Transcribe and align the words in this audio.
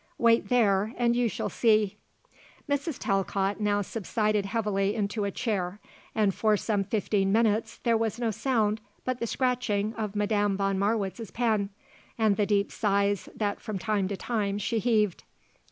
Wait 0.17 0.49
there 0.49 0.95
and 0.97 1.15
you 1.15 1.29
shall 1.29 1.47
see." 1.47 1.95
Mrs. 2.67 2.97
Talcott 2.97 3.61
now 3.61 3.83
subsided 3.83 4.47
heavily 4.47 4.95
into 4.95 5.25
a 5.25 5.29
chair 5.29 5.79
and 6.15 6.33
for 6.33 6.57
some 6.57 6.83
fifteen 6.83 7.31
minutes 7.31 7.77
there 7.83 7.95
was 7.95 8.17
no 8.17 8.31
sound 8.31 8.81
but 9.05 9.19
the 9.19 9.27
scratching 9.27 9.93
of 9.93 10.15
Madame 10.15 10.57
von 10.57 10.79
Marwitz's 10.79 11.29
pen 11.29 11.69
and 12.17 12.35
the 12.35 12.47
deep 12.47 12.71
sighs 12.71 13.29
that 13.35 13.61
from 13.61 13.77
time 13.77 14.07
to 14.07 14.17
time 14.17 14.57
she 14.57 14.79
heaved. 14.79 15.23